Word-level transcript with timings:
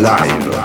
live. 0.00 0.59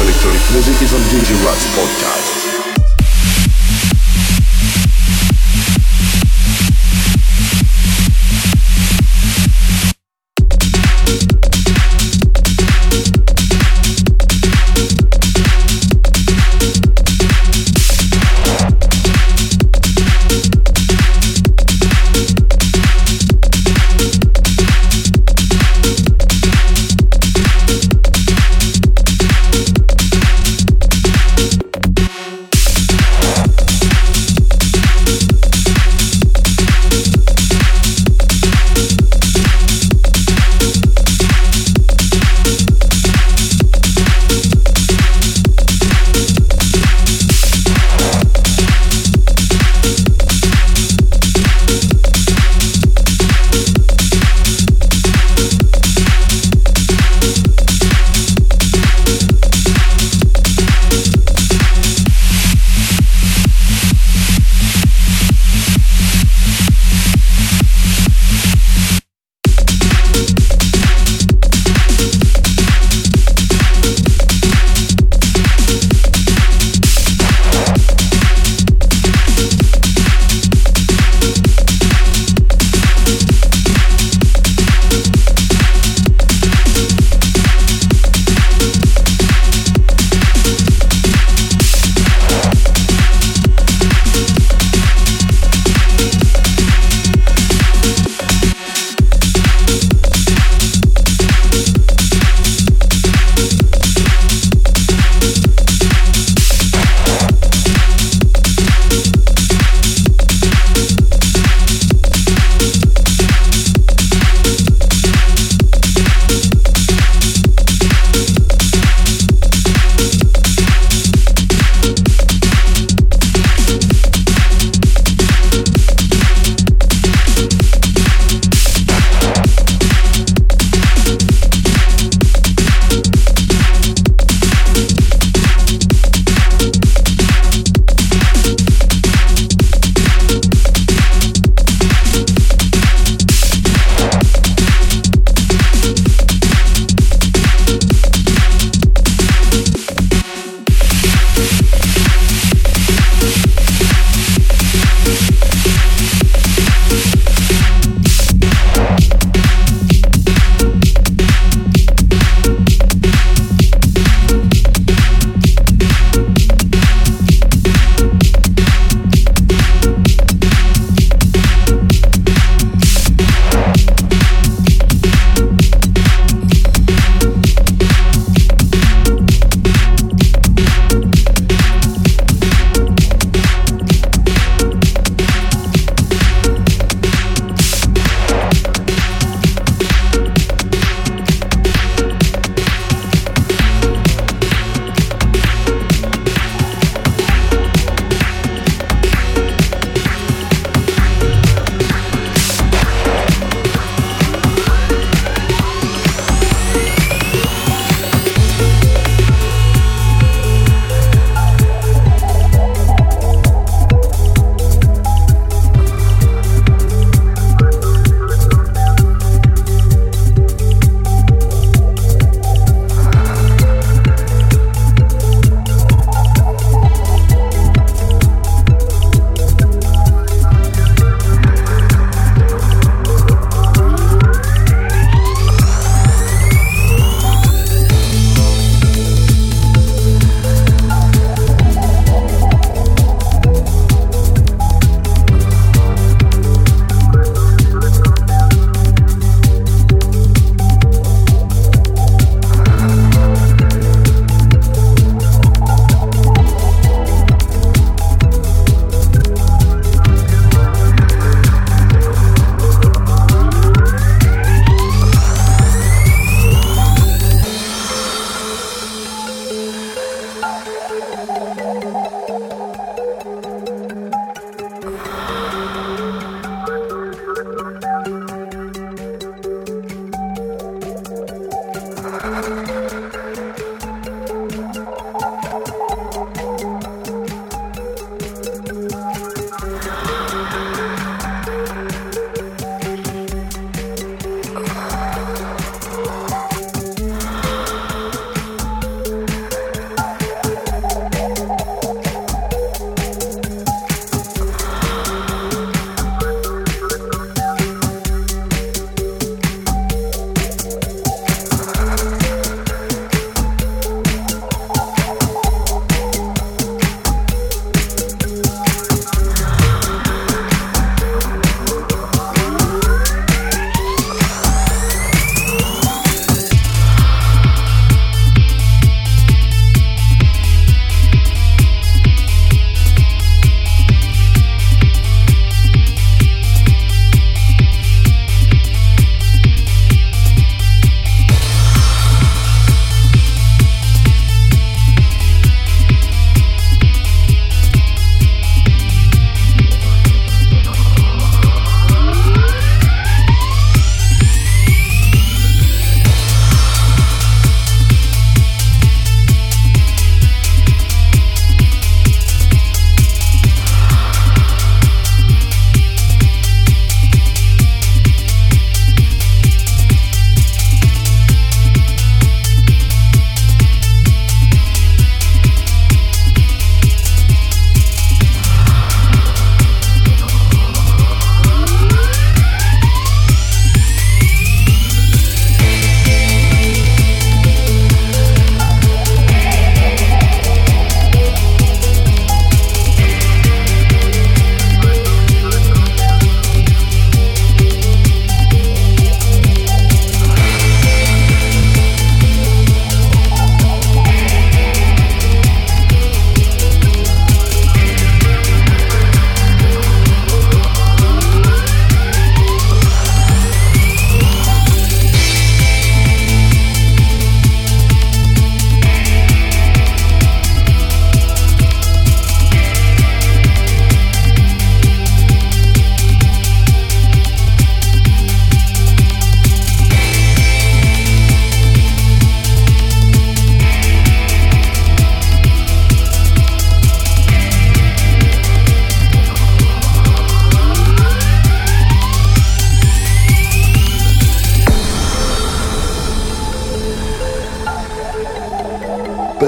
Electronic 0.00 0.40
Music 0.52 0.80
is 0.80 0.94
on 0.94 1.00
DJ 1.10 1.34
Rats 1.44 1.66
Podcast. 1.74 2.57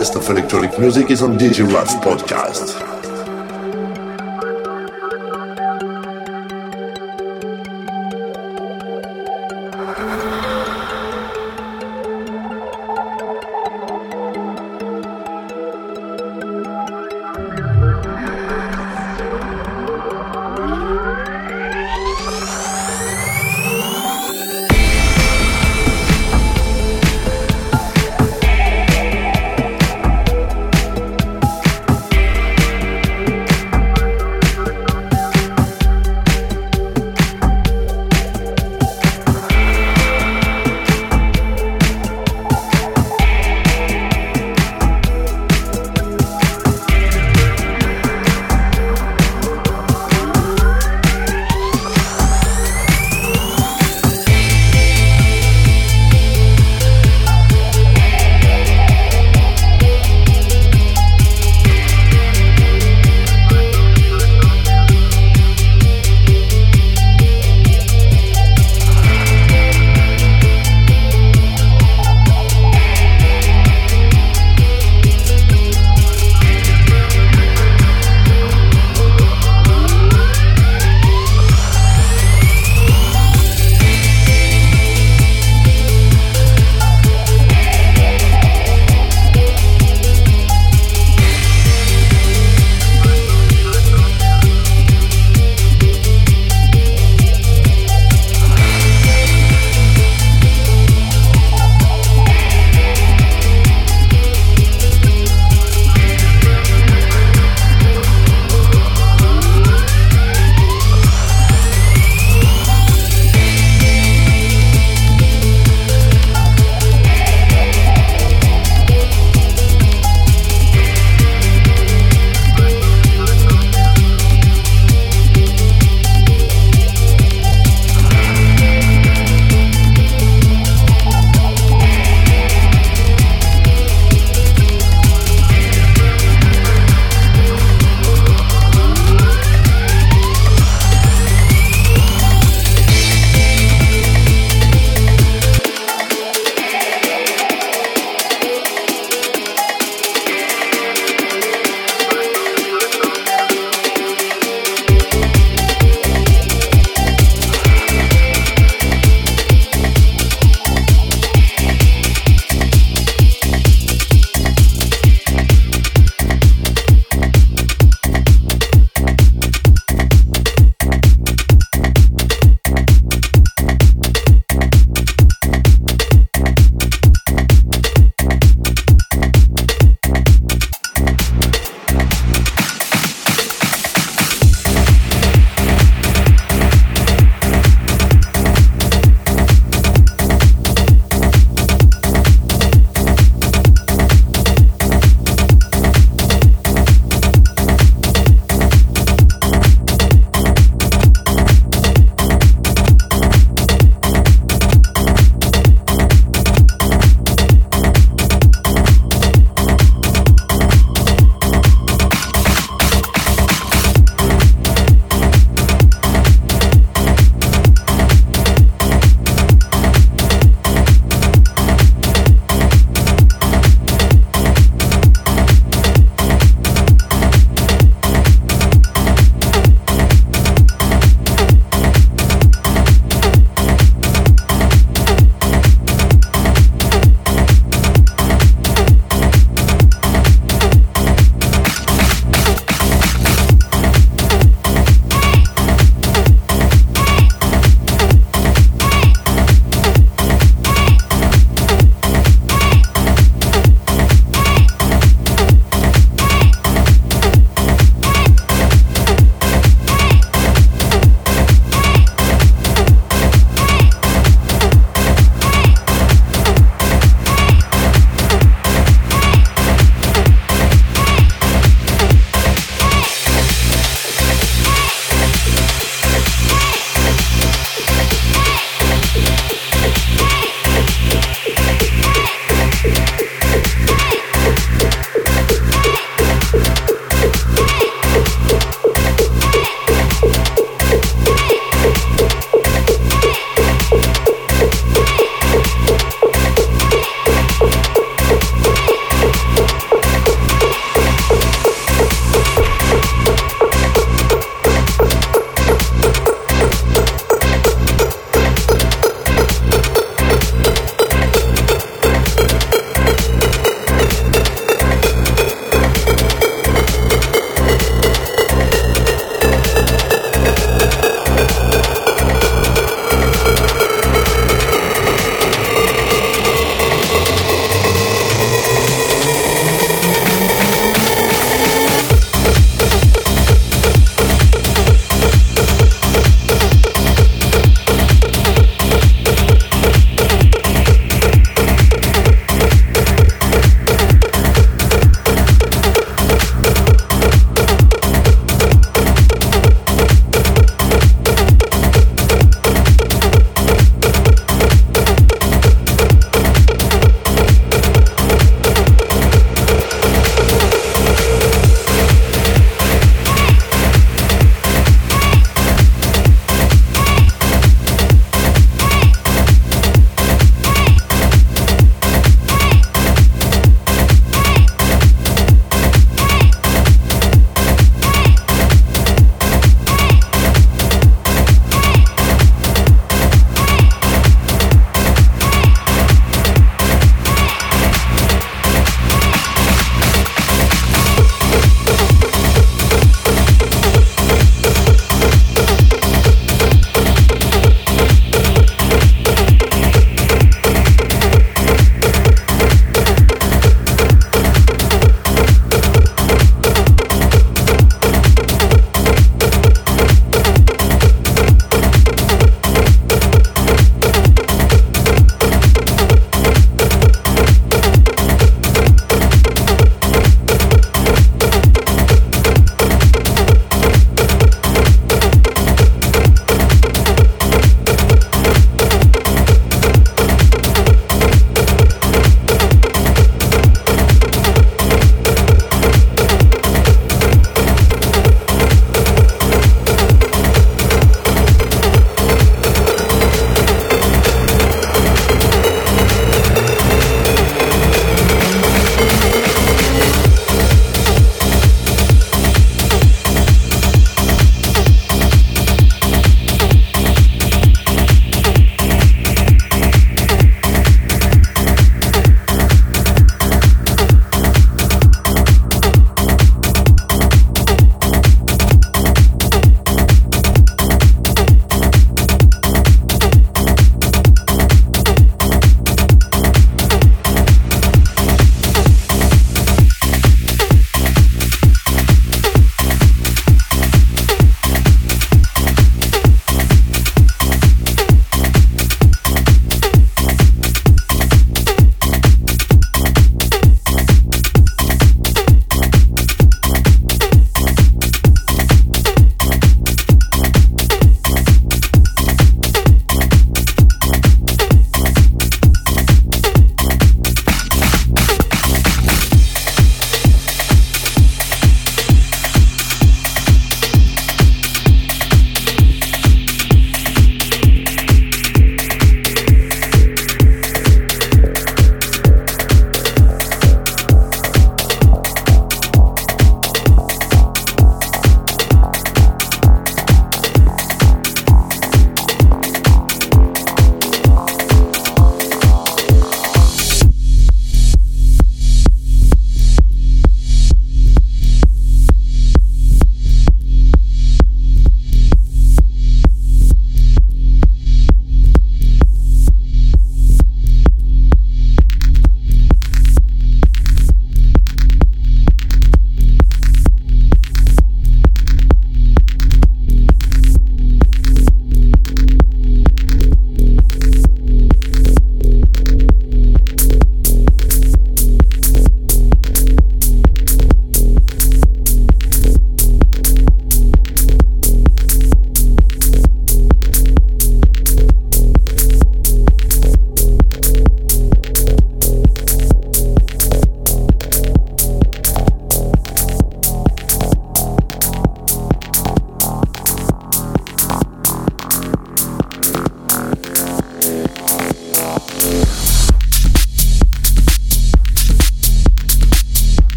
Best 0.00 0.16
of 0.16 0.30
electronic 0.30 0.78
music 0.78 1.10
is 1.10 1.20
on 1.20 1.36
DJ 1.36 1.70
Ralph's 1.70 1.94
podcast. 1.96 2.89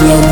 Digital 0.00 0.29